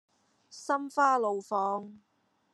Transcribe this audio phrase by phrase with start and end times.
[0.49, 1.95] 心花怒放